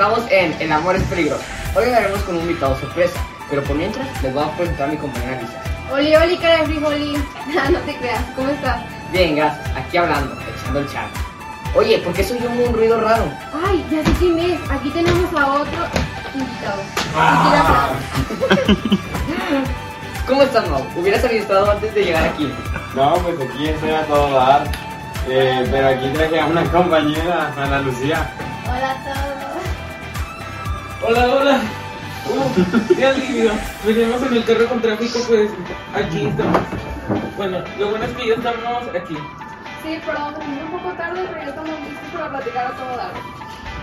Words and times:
Estamos 0.00 0.24
en 0.30 0.56
El 0.58 0.72
Amor 0.72 0.96
es 0.96 1.02
Peligroso. 1.02 1.42
Hoy 1.76 1.84
hablaremos 1.84 2.22
con 2.22 2.36
un 2.36 2.40
invitado 2.40 2.74
sorpresa, 2.80 3.20
pero 3.50 3.62
por 3.64 3.76
mientras 3.76 4.08
les 4.22 4.32
voy 4.32 4.42
a 4.42 4.56
presentar 4.56 4.88
a 4.88 4.92
mi 4.92 4.96
compañera 4.96 5.42
Lisa. 5.42 5.62
Oli, 5.92 6.16
oli, 6.16 6.38
cara 6.38 6.60
de 6.60 6.64
frijolí. 6.64 7.12
no 7.70 7.78
te 7.80 7.96
creas, 7.98 8.24
¿cómo 8.34 8.48
estás? 8.48 8.80
Bien, 9.12 9.36
gracias, 9.36 9.76
aquí 9.76 9.98
hablando, 9.98 10.34
echando 10.56 10.80
el 10.80 10.88
chat. 10.90 11.04
Oye, 11.74 11.98
¿por 11.98 12.14
qué 12.14 12.24
soy 12.24 12.38
yo 12.38 12.48
un 12.48 12.72
ruido 12.72 12.98
raro? 12.98 13.24
Ay, 13.52 13.84
ya 13.90 14.02
sé 14.02 14.10
quién 14.18 14.38
es. 14.38 14.58
Aquí 14.70 14.88
tenemos 14.88 15.34
a 15.38 15.52
otro 15.52 15.86
invitado. 16.34 16.82
Ah. 17.14 17.90
¿Cómo 20.26 20.42
estás, 20.44 20.66
Mau? 20.70 20.82
Hubieras 20.96 21.22
avisado 21.26 21.72
antes 21.72 21.94
de 21.94 22.04
llegar 22.04 22.24
aquí. 22.24 22.50
No, 22.94 23.16
pues 23.16 23.50
aquí 23.50 23.68
estoy 23.68 23.90
a 23.90 24.06
todo 24.06 24.30
dar. 24.30 24.64
Eh, 25.28 25.68
pero 25.70 25.88
aquí 25.88 26.08
traje 26.14 26.40
a 26.40 26.46
una 26.46 26.64
compañera, 26.72 27.52
Ana 27.54 27.80
Lucía. 27.80 28.30
Hola 28.64 28.92
a 28.92 28.94
todos. 29.04 29.49
Hola, 31.02 31.34
hola. 31.34 31.60
Uh, 32.28 32.94
qué 32.94 33.06
alivio. 33.06 33.52
Venimos 33.86 34.22
en 34.22 34.34
el 34.34 34.44
carro 34.44 34.68
con 34.68 34.82
tráfico, 34.82 35.18
pues 35.26 35.50
aquí 35.94 36.26
estamos. 36.26 36.60
Bueno, 37.36 37.64
lo 37.78 37.90
bueno 37.90 38.04
es 38.04 38.12
que 38.12 38.28
ya 38.28 38.34
estamos 38.34 38.88
aquí. 38.94 39.16
Sí, 39.82 39.98
perdón, 40.04 40.34
venimos 40.38 40.64
un 40.64 40.78
poco 40.78 40.92
tarde, 40.96 41.26
pero 41.26 41.42
ya 41.42 41.48
estamos 41.48 41.70
listos 41.70 42.08
para 42.12 42.30
platicar 42.30 42.66
a 42.66 42.70
todo 42.72 42.96
dar. 42.96 43.12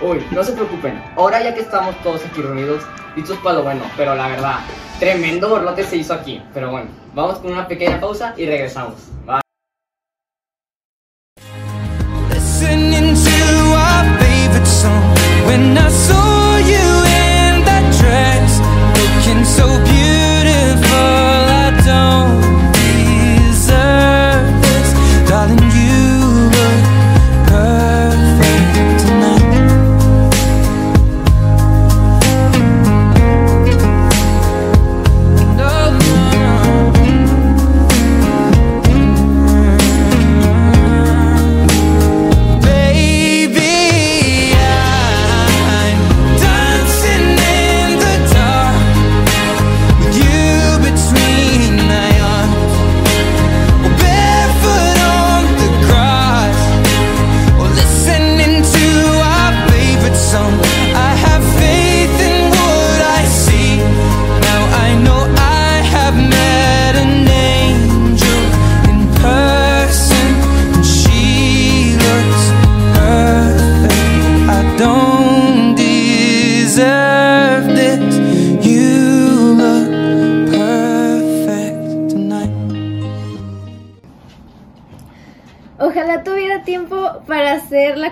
Uy, 0.01 0.27
no 0.29 0.43
se 0.43 0.51
preocupen. 0.51 1.03
Ahora 1.15 1.41
ya 1.41 1.55
que 1.55 1.61
estamos 1.61 1.95
todos 2.03 2.23
aquí 2.23 2.41
reunidos, 2.41 2.83
listos 3.15 3.37
para 3.39 3.55
lo 3.55 3.63
bueno. 3.63 3.81
Pero 3.97 4.13
la 4.13 4.27
verdad, 4.27 4.59
tremendo 4.99 5.49
borlote 5.49 5.83
se 5.83 5.97
hizo 5.97 6.13
aquí. 6.13 6.41
Pero 6.53 6.69
bueno, 6.69 6.89
vamos 7.15 7.39
con 7.39 7.51
una 7.51 7.67
pequeña 7.67 7.99
pausa 7.99 8.35
y 8.37 8.45
regresamos. 8.45 8.93
Bye. 9.25 9.46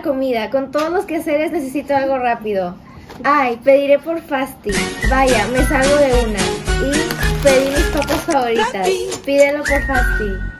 Comida. 0.02 0.50
Con 0.50 0.70
todos 0.70 0.90
los 0.90 1.04
quehaceres 1.04 1.52
necesito 1.52 1.94
algo 1.94 2.18
rápido. 2.18 2.76
Ay, 3.24 3.58
pediré 3.64 3.98
por 3.98 4.20
Fasti. 4.20 4.70
Vaya, 5.10 5.46
me 5.48 5.62
salgo 5.64 5.96
de 5.96 6.24
una. 6.24 6.38
Y 6.86 7.42
pedí 7.42 7.70
mis 7.70 7.86
papas 7.86 8.20
favoritas. 8.22 8.88
Pídelo 9.24 9.58
por 9.58 9.86
Fasti. 9.86 10.56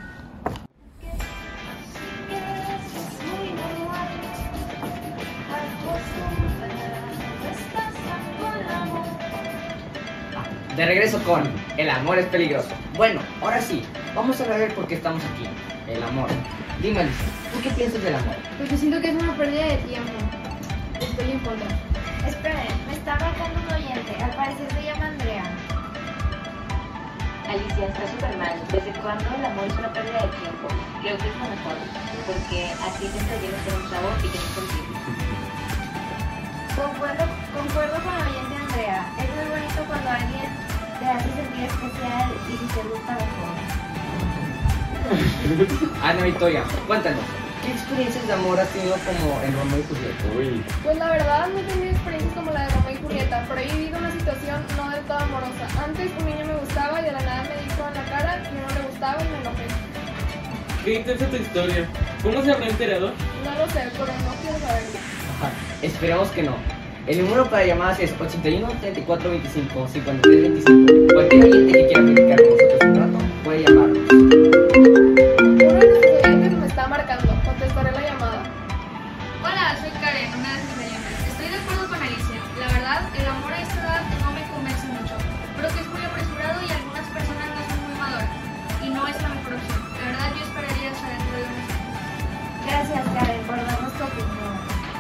De 10.76 10.84
regreso 10.84 11.22
con 11.24 11.42
El 11.78 11.88
amor 11.88 12.18
es 12.18 12.26
peligroso. 12.26 12.68
Bueno, 12.96 13.20
ahora 13.40 13.62
sí, 13.62 13.82
vamos 14.14 14.38
a 14.42 14.44
ver 14.46 14.74
por 14.74 14.86
qué 14.86 14.96
estamos 14.96 15.22
aquí. 15.24 15.75
El 15.88 16.02
amor. 16.02 16.28
Dime, 16.82 17.04
Lisa, 17.04 17.24
¿tú 17.52 17.60
qué 17.62 17.70
piensas 17.70 18.02
del 18.02 18.14
amor? 18.16 18.34
Pues 18.58 18.70
yo 18.70 18.76
siento 18.76 19.00
que 19.00 19.10
es 19.10 19.22
una 19.22 19.36
pérdida 19.36 19.66
de 19.66 19.76
tiempo. 19.86 20.12
Estoy 21.00 21.30
en 21.30 21.38
contra. 21.40 21.68
Esperen, 22.26 22.74
me 22.88 22.94
está 22.94 23.14
marcando 23.20 23.60
un 23.62 23.72
oyente. 23.72 24.12
Al 24.18 24.34
parecer 24.34 24.66
se 24.72 24.82
llama 24.82 25.06
Andrea. 25.06 25.44
Alicia, 27.48 27.86
está 27.86 28.02
súper 28.10 28.36
mal. 28.36 28.58
¿Desde 28.72 28.90
cuándo 28.98 29.24
el 29.38 29.44
amor 29.44 29.64
es 29.66 29.78
una 29.78 29.92
pérdida 29.92 30.26
de 30.26 30.30
tiempo? 30.42 30.66
Creo 31.02 31.16
que 31.18 31.28
es 31.30 31.36
lo 31.38 31.46
mejor, 31.54 31.76
porque 32.26 32.58
así 32.82 33.06
te 33.06 33.18
está 33.22 33.34
lleno 33.38 33.58
de 33.62 33.70
un 33.78 33.86
sabor 33.86 34.14
y 34.18 34.28
que 34.28 34.38
no 34.42 34.50
contigo. 34.58 34.90
Concuerdo, 36.74 37.24
concuerdo 37.54 37.96
con 38.02 38.12
el 38.12 38.26
oyente 38.26 38.54
Andrea. 38.58 39.06
Es 39.22 39.28
muy 39.38 39.46
bonito 39.54 39.80
cuando 39.86 40.10
alguien 40.10 40.50
te 40.98 41.06
hace 41.06 41.30
sentir 41.30 41.64
especial 41.70 42.26
y 42.50 42.74
te 42.74 42.82
gusta 42.90 43.12
mejor. 43.14 43.85
Ana 46.02 46.22
Victoria, 46.24 46.64
cuéntanos, 46.86 47.20
¿qué 47.64 47.72
experiencias 47.72 48.26
de 48.26 48.32
amor 48.32 48.58
has 48.58 48.68
tenido 48.70 48.94
como 49.06 49.40
en 49.42 49.52
Romeo 49.56 49.78
y 49.78 49.82
Julieta? 49.84 50.24
Uy, 50.38 50.62
Pues 50.82 50.96
la 50.98 51.10
verdad 51.10 51.48
no 51.52 51.58
he 51.58 51.62
tenido 51.62 51.90
experiencias 51.92 52.32
como 52.34 52.50
la 52.52 52.62
de 52.66 52.70
Romeo 52.70 52.90
y 52.92 53.02
Julieta, 53.02 53.44
pero 53.48 53.60
he 53.60 53.72
vivido 53.72 53.98
una 53.98 54.12
situación 54.12 54.62
no 54.76 54.90
del 54.90 55.00
todo 55.04 55.18
amorosa. 55.18 55.66
Antes 55.84 56.10
un 56.18 56.26
niño 56.26 56.44
me 56.46 56.56
gustaba 56.56 57.00
y 57.00 57.04
de 57.04 57.12
la 57.12 57.20
nada 57.20 57.42
me 57.44 57.62
dijo 57.62 57.88
en 57.88 57.94
la 57.94 58.04
cara 58.10 58.42
que 58.42 58.50
no 58.50 58.80
le 58.80 58.88
gustaba 58.88 59.22
y 59.22 59.28
me 59.28 59.38
enojé. 59.40 59.66
Qué 60.84 60.94
intensa 60.94 61.26
tu 61.26 61.36
historia. 61.36 61.88
¿Cómo 62.22 62.42
se 62.42 62.52
habrá 62.52 62.68
enterado? 62.68 63.12
No 63.44 63.50
lo 63.58 63.70
sé, 63.72 63.82
pero 63.92 64.06
no 64.06 64.34
quiero 64.42 64.58
saberlo. 64.60 64.98
Ajá, 65.38 65.50
Esperemos 65.82 66.28
que 66.30 66.42
no. 66.44 66.56
El 67.06 67.22
número 67.24 67.48
para 67.48 67.64
llamadas 67.64 68.00
es 68.00 68.12
81 68.20 68.68
34 68.80 69.30
25 69.30 69.88
53 69.88 70.42
25. 70.42 71.14
Cualquier 71.14 71.44
oyente 71.44 71.72
que 71.72 71.86
quiera 71.86 72.02
platicar 72.02 72.36
con 72.42 72.50
nosotros 72.50 72.78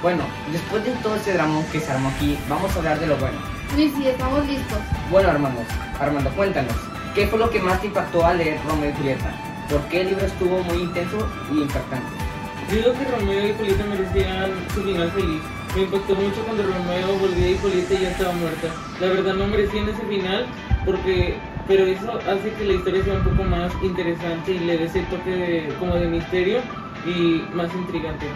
Bueno, 0.06 0.22
después 0.52 0.84
de 0.84 0.92
todo 1.02 1.16
este 1.16 1.32
drama 1.32 1.64
que 1.72 1.80
se 1.80 1.90
armó 1.90 2.10
aquí, 2.10 2.38
vamos 2.48 2.72
a 2.72 2.78
hablar 2.78 3.00
de 3.00 3.08
lo 3.08 3.16
bueno. 3.16 3.38
Luis, 3.74 3.92
sí, 3.92 4.06
estamos 4.06 4.46
listos. 4.46 4.78
Bueno, 5.10 5.30
Armando, 5.30 5.60
Armando, 5.98 6.30
cuéntanos, 6.30 6.76
¿qué 7.12 7.26
fue 7.26 7.40
lo 7.40 7.50
que 7.50 7.58
más 7.58 7.80
te 7.80 7.88
impactó 7.88 8.24
al 8.24 8.38
leer 8.38 8.56
Romeo 8.68 8.90
y 8.90 8.92
Julieta? 8.92 9.32
¿Por 9.68 9.80
qué 9.88 10.02
el 10.02 10.10
libro 10.10 10.24
estuvo 10.24 10.62
muy 10.62 10.82
intenso 10.82 11.28
y 11.52 11.62
impactante? 11.62 12.06
Yo 12.70 12.76
digo 12.76 12.92
que 12.92 13.04
Romeo 13.04 13.48
y 13.48 13.54
Julieta 13.54 13.84
merecían 13.84 14.52
su 14.72 14.82
final 14.84 15.10
feliz. 15.10 15.42
Me 15.74 15.82
impactó 15.82 16.14
mucho 16.14 16.40
cuando 16.44 16.62
Romeo 16.62 17.18
volvía 17.18 17.50
y 17.50 17.58
Julieta 17.58 17.94
ya 17.94 18.10
estaba 18.10 18.32
muerta. 18.34 18.68
La 19.00 19.08
verdad 19.08 19.34
no 19.34 19.48
merecían 19.48 19.88
ese 19.88 20.06
final 20.06 20.46
porque 20.84 21.36
pero 21.66 21.84
eso 21.84 22.12
hace 22.12 22.52
que 22.52 22.64
la 22.64 22.74
historia 22.74 23.02
sea 23.02 23.14
un 23.14 23.24
poco 23.24 23.42
más 23.42 23.72
interesante 23.82 24.52
y 24.52 24.60
le 24.60 24.78
dé 24.78 24.84
ese 24.84 25.02
toque 25.10 25.30
de, 25.30 25.74
como 25.80 25.96
de 25.96 26.06
misterio 26.06 26.60
y 27.04 27.42
más 27.52 27.74
intrigante. 27.74 28.26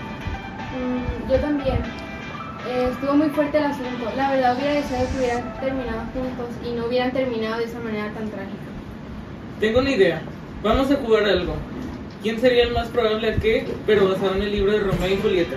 Mm, 0.76 1.30
yo 1.30 1.38
también. 1.38 1.78
Eh, 2.68 2.88
estuvo 2.92 3.14
muy 3.14 3.30
fuerte 3.30 3.58
el 3.58 3.64
asunto. 3.64 4.12
La 4.16 4.30
verdad 4.30 4.56
hubiera 4.56 4.74
deseado 4.74 5.06
que 5.10 5.18
hubieran 5.18 5.60
terminado 5.60 6.02
juntos 6.12 6.48
y 6.64 6.72
no 6.72 6.86
hubieran 6.86 7.10
terminado 7.12 7.58
de 7.58 7.64
esa 7.64 7.78
manera 7.80 8.10
tan 8.12 8.28
trágica. 8.28 8.70
Tengo 9.58 9.80
una 9.80 9.90
idea. 9.90 10.22
Vamos 10.62 10.90
a 10.90 10.96
jugar 10.96 11.24
algo. 11.24 11.54
¿Quién 12.22 12.38
sería 12.38 12.64
el 12.64 12.72
más 12.72 12.88
probable 12.88 13.32
a 13.32 13.36
qué, 13.36 13.66
pero 13.86 14.10
basado 14.10 14.34
en 14.34 14.42
el 14.42 14.52
libro 14.52 14.72
de 14.72 14.80
Romeo 14.80 15.08
y 15.08 15.16
Julieta? 15.16 15.56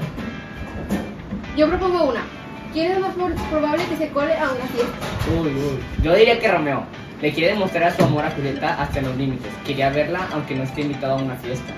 Yo 1.57 1.67
propongo 1.67 2.09
una. 2.09 2.23
¿Quién 2.71 2.93
es 2.93 2.99
más 2.99 3.13
probable 3.51 3.83
que 3.89 3.97
se 3.97 4.09
cole 4.09 4.33
a 4.33 4.49
una 4.51 4.65
fiesta? 4.65 4.97
Uy, 5.39 5.49
uy. 5.49 5.79
Yo 6.01 6.15
diría 6.15 6.39
que 6.39 6.47
Romeo 6.47 6.83
le 7.21 7.31
quiere 7.31 7.53
demostrar 7.53 7.95
su 7.95 8.03
amor 8.03 8.25
a 8.25 8.31
Julieta 8.31 8.81
hasta 8.81 9.01
los 9.01 9.15
límites. 9.15 9.51
Quería 9.65 9.89
verla 9.89 10.27
aunque 10.31 10.55
no 10.55 10.63
esté 10.63 10.81
invitado 10.81 11.19
a 11.19 11.21
una 11.21 11.35
fiesta. 11.35 11.73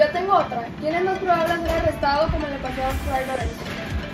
Yo 0.00 0.06
tengo 0.12 0.34
otra. 0.34 0.66
¿Quién 0.80 0.94
es 0.94 1.04
más 1.04 1.18
probable 1.18 1.58
de 1.58 1.68
ser 1.68 1.78
arrestado 1.82 2.28
como 2.30 2.46
le 2.48 2.56
pasó 2.56 2.80
a 2.82 2.90
Fray 3.04 3.26
Lorenzo? 3.26 3.54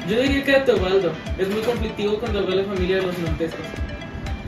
Yo 0.08 0.20
diría 0.20 0.44
que 0.44 0.56
a 0.56 0.64
Teobaldo. 0.64 1.12
Es 1.38 1.48
muy 1.48 1.60
conflictivo 1.62 2.18
cuando 2.18 2.44
ve 2.44 2.56
la 2.56 2.64
familia 2.64 2.96
de 2.96 3.02
los 3.02 3.18
Montescos. 3.20 3.66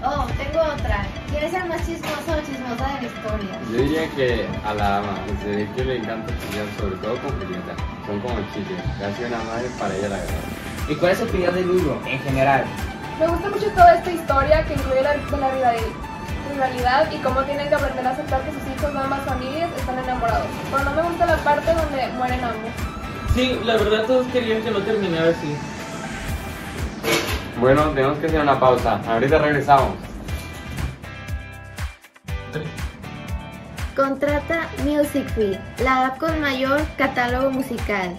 Oh, 0.04 0.26
tengo 0.36 0.60
otra. 0.60 1.06
¿Quién 1.30 1.44
es 1.44 1.54
el 1.54 1.64
más 1.66 1.86
chismoso 1.86 2.32
o 2.32 2.40
chismosa 2.42 2.86
de 2.94 3.02
la 3.02 3.06
historia? 3.06 3.54
Yo 3.70 3.78
diría 3.78 4.10
que 4.16 4.46
a 4.64 4.74
la 4.74 4.98
ama, 4.98 5.18
ve 5.46 5.68
que 5.76 5.84
le 5.84 5.96
encanta 5.98 6.32
chillar, 6.42 6.66
sobre 6.78 6.96
todo 6.96 7.14
con 7.22 7.30
Julieta. 7.38 7.74
Son 8.06 8.20
como 8.20 8.34
chilles, 8.54 8.82
casi 8.98 9.22
una 9.24 9.38
madre 9.38 9.68
para 9.78 9.94
ella 9.94 10.08
la 10.08 10.16
verdad. 10.16 10.42
¿Y 10.88 10.94
cuál 10.96 11.12
es 11.12 11.18
su 11.18 11.24
opinión 11.24 11.54
del 11.54 11.68
libro 11.68 12.00
en 12.06 12.18
general? 12.20 12.64
Me 13.20 13.26
gusta 13.28 13.48
mucho 13.48 13.66
toda 13.70 13.94
esta 13.94 14.10
historia 14.10 14.64
que 14.64 14.74
incluye 14.74 15.02
la, 15.02 15.14
de 15.14 15.18
la 15.38 15.50
rival- 15.50 15.92
y 17.12 17.18
cómo 17.18 17.42
tienen 17.44 17.68
que 17.68 17.74
aprender 17.76 18.04
a 18.04 18.10
aceptar 18.10 18.42
que 18.42 18.50
sus 18.50 18.62
hijos 18.74 18.92
de 18.92 18.98
ambas 18.98 19.20
familias 19.20 19.70
están 19.78 19.96
enamorados. 19.96 20.46
Pero 20.70 20.84
no 20.84 20.92
me 20.92 21.02
gusta 21.02 21.26
la 21.26 21.36
parte 21.36 21.72
donde 21.72 22.08
mueren 22.16 22.42
ambos. 22.42 22.72
Sí, 23.34 23.60
la 23.64 23.76
verdad 23.76 24.04
todos 24.06 24.26
querían 24.32 24.62
que 24.62 24.70
no 24.72 24.80
terminara 24.80 25.30
así. 25.30 25.56
Bueno, 27.60 27.90
tenemos 27.90 28.18
que 28.18 28.26
hacer 28.26 28.40
una 28.40 28.58
pausa. 28.58 29.00
Ahorita 29.08 29.38
regresamos. 29.38 29.94
Contrata 33.94 34.68
Music 34.84 35.28
Fee, 35.34 35.58
la 35.82 36.06
app 36.06 36.18
con 36.18 36.40
mayor 36.40 36.80
catálogo 36.96 37.50
musical. 37.50 38.16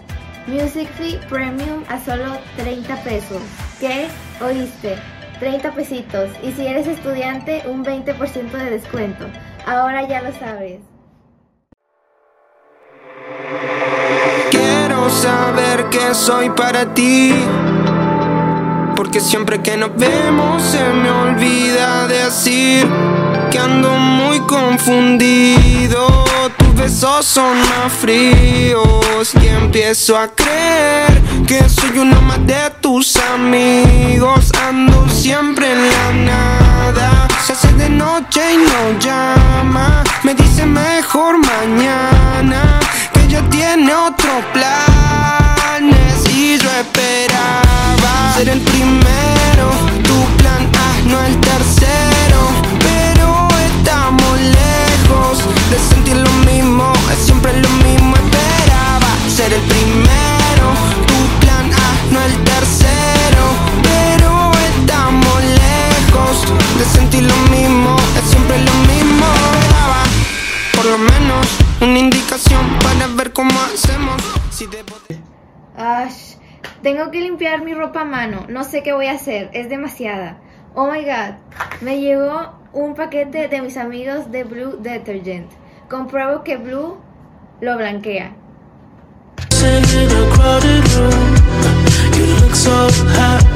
Music 0.48 0.88
Fee 0.98 1.20
Premium 1.30 1.84
a 1.90 2.00
solo 2.00 2.38
30 2.56 2.96
pesos. 3.04 3.42
¿Qué? 3.82 4.08
¿Oíste? 4.42 4.98
30 5.40 5.72
pesitos. 5.72 6.30
Y 6.44 6.52
si 6.52 6.68
eres 6.68 6.88
estudiante, 6.88 7.64
un 7.66 7.84
20% 7.84 8.52
de 8.52 8.70
descuento. 8.70 9.26
Ahora 9.66 10.08
ya 10.08 10.22
lo 10.22 10.32
sabes. 10.34 10.80
Quiero 14.52 15.10
saber 15.10 15.86
que 15.90 16.14
soy 16.14 16.50
para 16.50 16.94
ti. 16.94 17.34
Porque 18.96 19.22
siempre 19.22 19.62
que 19.62 19.78
nos 19.78 19.96
vemos 19.96 20.62
se 20.62 20.84
me 20.94 21.10
olvida 21.10 22.08
decir 22.08 22.88
que 23.50 23.58
ando 23.58 23.92
muy 23.92 24.40
confundido. 24.42 26.26
Tus 26.58 26.76
besos 26.76 27.26
son 27.26 27.58
más 27.60 27.94
fríos 27.94 29.34
y 29.42 29.48
empiezo 29.48 30.18
a 30.18 30.28
creer 30.28 31.19
que 31.50 31.68
soy 31.68 31.98
uno 31.98 32.22
más 32.22 32.46
de 32.46 32.70
tus 32.80 33.18
amigos. 33.18 34.52
Ando 34.68 35.10
siempre 35.10 35.72
en 35.72 35.82
la 35.90 36.14
nada. 36.32 37.28
Se 37.44 37.54
hace 37.54 37.74
de 37.74 37.90
noche 37.90 38.40
y 38.54 38.58
no 38.58 39.00
llama. 39.00 40.04
Me 40.22 40.36
dice 40.36 40.64
mejor 40.68 41.40
mañana 41.40 42.80
que 43.12 43.22
ella 43.24 43.42
tiene 43.50 43.92
otros 43.92 44.46
planes 44.54 46.30
y 46.32 46.60
yo 46.60 46.70
esperaba 46.70 48.34
ser 48.38 48.50
el 48.50 48.62
que 77.12 77.22
limpiar 77.22 77.64
mi 77.64 77.74
ropa 77.74 78.02
a 78.02 78.06
mano. 78.06 78.46
No 78.50 78.64
sé 78.64 78.84
qué 78.84 78.94
voy 78.94 79.08
a 79.08 79.14
hacer. 79.14 79.50
Es 79.54 79.70
demasiada. 79.70 80.38
Oh 80.76 80.92
my 80.92 81.04
god. 81.04 81.36
Me 81.82 82.00
llegó 82.00 82.54
un 82.74 82.94
paquete 82.96 83.48
de 83.48 83.62
mis 83.62 83.78
amigos 83.78 84.32
de 84.32 84.44
Blue 84.44 84.78
Detergent. 84.80 85.52
Compruebo 85.90 86.44
que 86.44 86.58
Blue 86.58 86.98
lo 87.62 87.78
blanquea. 87.78 88.34
a 89.38 90.36
crowded 90.36 90.88
room. 90.96 91.36
You 92.16 92.26
look 92.42 92.56
so 92.56 92.90
happy 93.10 93.50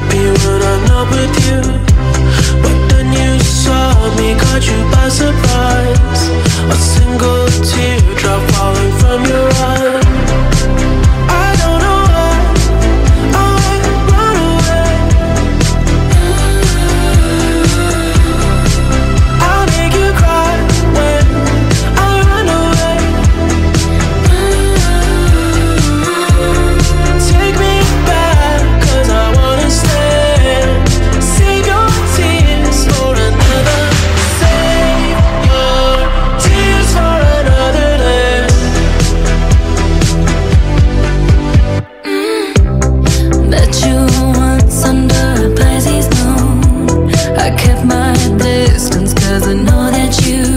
that 49.90 50.26
you 50.26 50.53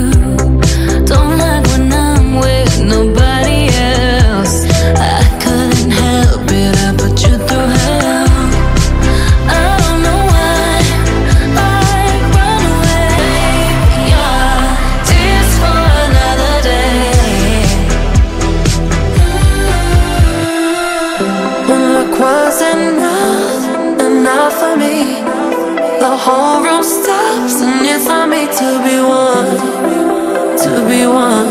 one, 31.10 31.48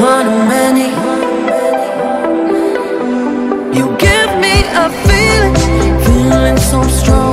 one 0.00 0.26
of 0.26 0.48
many. 0.48 0.88
You 3.76 3.84
give 3.98 4.30
me 4.44 4.56
a 4.82 4.88
feeling, 5.06 6.00
feeling 6.04 6.56
so 6.58 6.82
strong. 6.84 7.23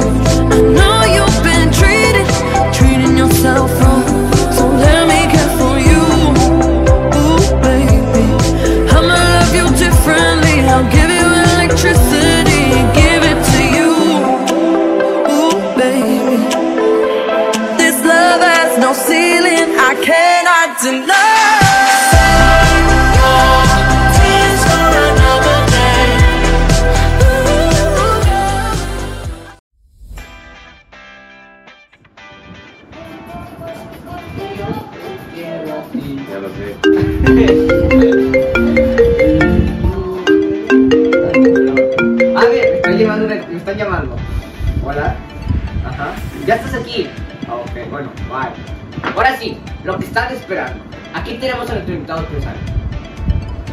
Aquí 51.31 51.39
tenemos 51.39 51.69
a 51.69 51.73
nuestro 51.75 51.93
invitado 51.93 52.21
especial. 52.23 52.55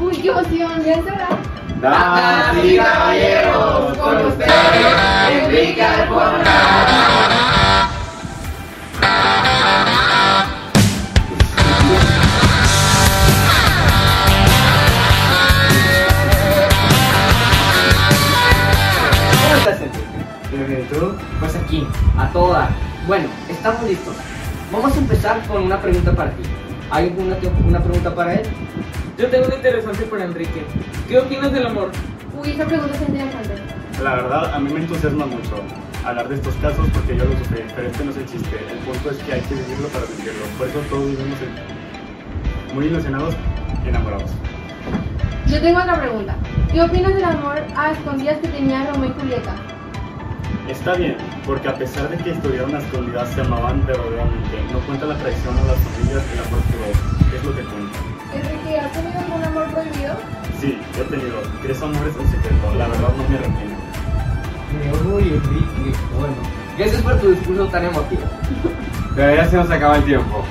Uy, 0.01 0.17
qué 0.19 0.29
emoción, 0.29 0.85
ya 0.85 0.99
hora. 0.99 1.29
Damas 1.81 2.65
y 2.65 2.77
caballeros, 2.77 3.99
con 3.99 4.27
ustedes, 4.27 4.53
Enrique 5.33 5.83
Arjona. 5.83 6.45
¿Cómo 19.43 19.55
estás, 19.57 19.81
Enrique? 19.81 19.99
Bien, 20.53 20.87
¿y 20.89 20.95
tú? 20.95 21.13
Pues 21.41 21.57
aquí, 21.57 21.85
a 22.17 22.29
toda. 22.29 22.69
Bueno, 23.09 23.29
estamos 23.49 23.83
listos. 23.83 24.15
Vamos 24.71 24.95
a 24.95 24.99
empezar 24.99 25.45
con 25.49 25.65
una 25.65 25.81
pregunta 25.81 26.13
para 26.13 26.31
ti. 26.31 26.45
¿Hay 26.91 27.09
alguna 27.09 27.37
una 27.67 27.81
pregunta 27.81 28.15
para 28.15 28.35
él? 28.35 28.47
Yo 29.19 29.27
tengo 29.29 29.47
una 29.47 29.57
interesante 29.57 30.05
para 30.05 30.25
Enrique. 30.25 30.65
¿Qué 31.07 31.19
opinas 31.19 31.53
del 31.53 31.67
amor? 31.67 31.91
Uy, 32.41 32.51
esa 32.51 32.65
pregunta 32.65 32.95
es 32.95 33.09
interesante. 33.09 33.55
La 34.03 34.15
verdad, 34.15 34.55
a 34.55 34.59
mí 34.59 34.73
me 34.73 34.81
entusiasma 34.81 35.27
mucho 35.27 35.63
hablar 36.05 36.29
de 36.29 36.37
estos 36.37 36.55
casos 36.57 36.89
porque 36.95 37.17
yo 37.17 37.25
lo 37.27 37.33
sufrí, 37.39 37.63
pero 37.77 37.89
este 37.89 38.05
no 38.05 38.11
es 38.11 38.17
el 38.17 38.27
chiste. 38.27 38.57
El 38.71 38.79
punto 38.79 39.11
es 39.11 39.19
que 39.19 39.33
hay 39.35 39.41
que 39.43 39.55
vivirlo 39.55 39.89
para 39.89 40.07
sentirlo. 40.07 40.45
Por 40.57 40.69
eso 40.69 40.79
todos 40.89 41.05
vivimos 41.05 41.39
muy 42.75 42.87
ilusionados 42.87 43.35
y 43.85 43.89
enamorados. 43.89 44.31
Yo 45.47 45.61
tengo 45.61 45.81
otra 45.81 46.01
pregunta. 46.01 46.37
¿Qué 46.73 46.81
opinas 46.81 47.15
del 47.15 47.25
amor 47.25 47.59
a 47.77 47.93
escondidas 47.93 48.39
que 48.39 48.49
tenía 48.49 48.91
Romeo 48.91 49.11
y 49.11 49.21
Julieta? 49.21 49.55
Está 50.69 50.95
bien, 50.95 51.17
porque 51.47 51.67
a 51.67 51.75
pesar 51.75 52.11
de 52.11 52.19
que 52.19 52.31
estuvieron 52.31 52.75
a 52.75 52.79
escondidas, 52.79 53.29
se 53.31 53.41
amaban 53.41 53.85
verdaderamente. 53.87 54.63
No 54.71 54.81
cuenta 54.81 55.07
la 55.07 55.17
traición 55.17 55.57
a 55.57 55.63
las 55.63 55.79
familias, 55.79 56.23
el 56.33 56.39
amor 56.41 56.61
puro. 56.69 57.37
Es 57.37 57.45
lo 57.45 57.57
que 57.57 57.63
cuenta. 57.63 57.99
Enrique, 58.35 58.79
¿has 58.79 58.93
tenido 58.93 59.19
algún 59.19 59.45
amor 59.45 59.67
prohibido? 59.73 60.15
Sí, 60.61 60.79
he 60.95 61.05
tenido 61.05 61.41
tres 61.63 61.83
amores 61.83 62.15
en 62.21 62.31
secreto. 62.31 62.75
La 62.77 62.89
verdad 62.89 63.09
no 63.17 63.29
me 63.29 63.39
arrepiento. 63.39 63.79
Uy, 65.15 65.23
Enrique, 65.23 65.99
bueno. 66.19 66.35
Gracias 66.77 67.03
por 67.03 67.19
tu 67.19 67.31
discurso 67.31 67.67
tan 67.69 67.87
emotivo. 67.87 68.23
Pero 69.17 69.35
ya 69.35 69.49
se 69.49 69.57
nos 69.57 69.71
acaba 69.71 69.97
el 69.97 70.05
tiempo. 70.05 70.45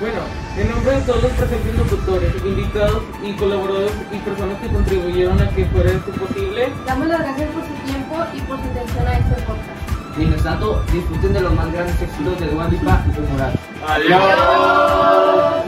Bueno, 0.00 0.18
en 0.56 0.70
nombre 0.70 0.96
de 0.96 1.00
todos 1.02 1.22
los 1.22 1.32
presentes 1.32 1.74
locutores, 1.76 2.34
invitados 2.44 3.02
y 3.22 3.32
colaboradores 3.32 3.92
y 4.12 4.16
personas 4.18 4.58
que 4.60 4.68
contribuyeron 4.68 5.40
a 5.40 5.48
que 5.50 5.64
fuera 5.66 5.90
esto 5.90 6.10
posible, 6.12 6.72
Damos 6.86 7.06
las 7.08 7.20
gracias 7.20 7.50
por 7.50 7.62
su 7.62 7.72
tiempo 7.90 8.16
y 8.34 8.40
por 8.42 8.58
su 8.58 8.64
atención 8.64 9.06
a 9.06 9.12
este 9.18 9.42
podcast. 9.42 10.16
Mientras 10.16 10.42
tanto, 10.42 10.82
disfruten 10.92 11.32
de 11.32 11.40
los 11.40 11.54
más 11.54 11.72
grandes 11.72 12.02
éxitos 12.02 12.38
de 12.38 12.46
Dua 12.48 12.68
Lipa 12.68 13.02
y 13.06 13.12
de 13.12 13.20
Morat. 13.32 13.54
Adiós. 13.88 15.61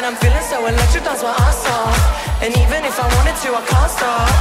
And 0.00 0.06
I'm 0.06 0.16
feeling 0.16 0.40
so 0.40 0.64
electric, 0.64 1.04
that's 1.04 1.22
my 1.22 1.28
ass 1.28 1.60
off. 1.76 1.92
And 2.40 2.56
even 2.56 2.88
if 2.88 2.96
I 2.98 3.04
wanted 3.04 3.36
to, 3.44 3.48
I 3.52 3.60
can't 3.68 3.90
stop. 3.92 4.32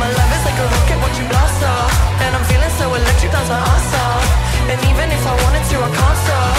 My 0.00 0.08
love 0.16 0.32
is 0.32 0.44
like 0.48 0.56
a 0.56 0.64
rocket, 0.64 0.98
watch 1.04 1.20
it 1.20 1.28
blast 1.28 1.60
off. 1.60 1.92
And 2.24 2.32
I'm 2.32 2.44
feeling 2.48 2.72
so 2.80 2.88
electric, 2.88 3.32
that's 3.36 3.50
my 3.52 3.60
ass 3.60 3.92
off. 4.00 4.24
And 4.72 4.80
even 4.88 5.12
if 5.12 5.22
I 5.28 5.34
wanted 5.44 5.64
to, 5.68 5.76
I 5.76 5.90
can't 5.92 6.18
stop. 6.24 6.56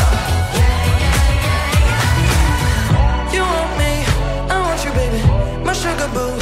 You 3.33 3.41
want 3.41 3.73
me, 3.81 4.05
I 4.53 4.61
want 4.61 4.77
you, 4.85 4.93
baby. 4.93 5.17
My 5.65 5.73
sugar 5.73 6.05
boo, 6.13 6.37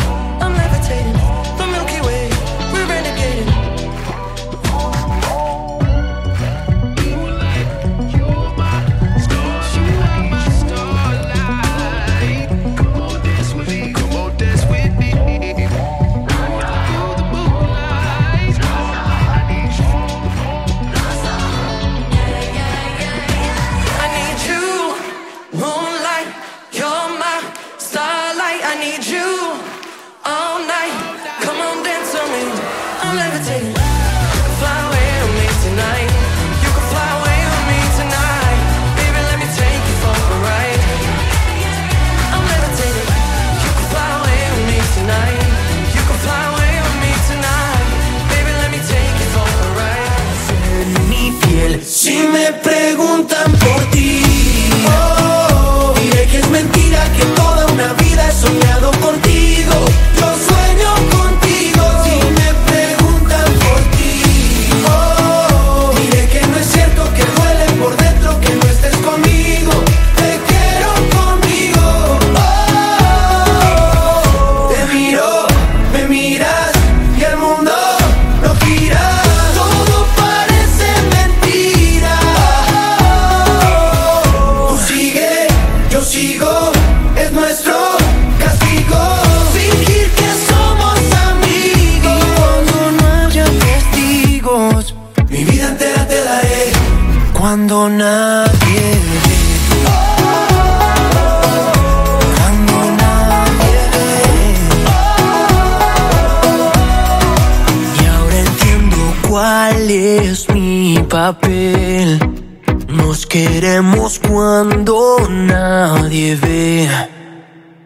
Nos 112.88 113.26
queremos 113.26 114.20
cuando 114.20 115.18
nadie 115.28 116.36
ve. 116.36 116.88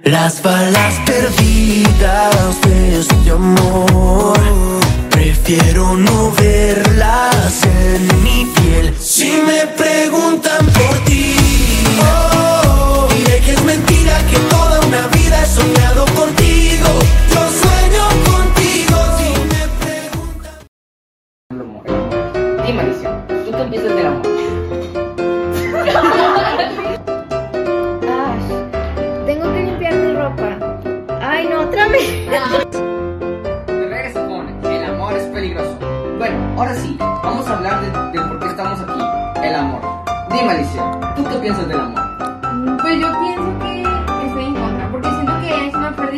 Las 0.03 0.43
balas 0.43 0.95
perdidas 1.05 2.61
de 2.63 2.99
este 2.99 3.31
amor. 3.31 4.37
Prefiero 5.09 5.95
no 5.95 6.31
verlas 6.31 7.63
en 7.63 8.23
mi 8.23 8.45
piel. 8.45 8.93
Si 8.99 9.31
me 9.47 9.67
preguntan 9.67 10.65
por 10.65 10.97
ti, 11.05 11.37
oh, 12.01 12.28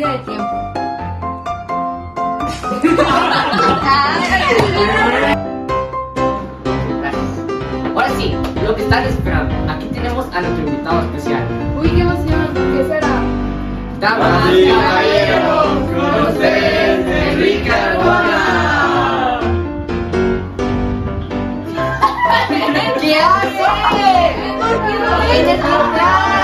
tiempo. 0.00 0.42
Ahora 7.94 8.08
sí, 8.16 8.34
lo 8.64 8.74
que 8.74 8.82
están 8.82 9.04
esperando. 9.04 9.54
Aquí 9.70 9.84
tenemos 9.92 10.24
a 10.32 10.40
nuestro 10.40 10.66
invitado 10.66 11.00
especial. 11.02 11.42
Uy, 11.78 11.90
qué 11.90 12.00
emoción, 12.00 12.48
¿qué 12.54 12.84
será? 12.88 13.20
Damas 14.00 14.50
y 14.54 14.70
caballeros, 14.70 15.66
con 15.92 16.22
ustedes, 16.26 17.32
Enrique 17.32 17.70
¿Qué 23.00 23.16
hace? 23.18 23.64
¿Por 24.58 24.76
qué 24.86 24.94
no? 25.58 26.41